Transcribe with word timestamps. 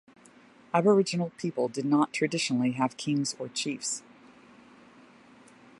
Aboriginal 0.73 1.29
people 1.37 1.67
did 1.67 1.85
not 1.85 2.11
traditionally 2.11 2.71
have 2.71 2.97
kings 2.97 3.35
or 3.37 3.49
chiefs. 3.49 4.01